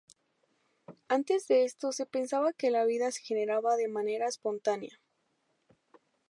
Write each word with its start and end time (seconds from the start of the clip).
Antes 1.09 1.47
de 1.47 1.63
esto 1.63 1.91
se 1.91 2.07
pensaba 2.07 2.53
que 2.53 2.71
la 2.71 2.85
vida 2.85 3.11
se 3.11 3.21
generaba 3.21 3.75
de 3.75 3.87
manera 3.87 4.27
espontánea. 4.27 4.99